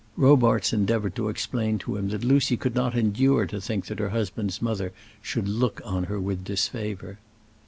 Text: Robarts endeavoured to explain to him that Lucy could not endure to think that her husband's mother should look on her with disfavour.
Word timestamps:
Robarts 0.17 0.73
endeavoured 0.73 1.13
to 1.17 1.29
explain 1.29 1.77
to 1.77 1.95
him 1.95 2.09
that 2.09 2.23
Lucy 2.23 2.57
could 2.57 2.73
not 2.73 2.97
endure 2.97 3.45
to 3.45 3.61
think 3.61 3.85
that 3.85 3.99
her 3.99 4.09
husband's 4.09 4.59
mother 4.59 4.93
should 5.21 5.47
look 5.47 5.79
on 5.85 6.05
her 6.05 6.19
with 6.19 6.43
disfavour. 6.43 7.19